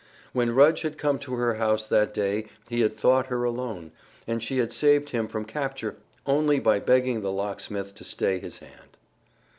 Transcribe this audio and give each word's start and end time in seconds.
When 0.33 0.55
Rudge 0.55 0.81
had 0.81 0.97
come 0.97 1.19
to 1.19 1.35
her 1.35 1.53
house 1.53 1.85
that 1.85 2.11
day 2.11 2.47
he 2.67 2.81
had 2.81 2.97
thought 2.97 3.27
her 3.27 3.43
alone, 3.43 3.91
and 4.25 4.41
she 4.41 4.57
had 4.57 4.73
saved 4.73 5.09
him 5.11 5.27
from 5.27 5.45
capture 5.45 5.95
only 6.25 6.59
by 6.59 6.79
begging 6.79 7.21
the 7.21 7.31
locksmith 7.31 7.93
to 7.93 8.03
stay 8.03 8.39
his 8.39 8.57
hand. 8.57 8.97